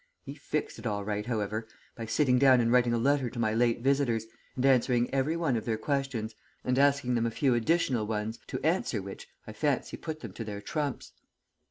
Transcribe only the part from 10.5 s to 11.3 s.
trumps.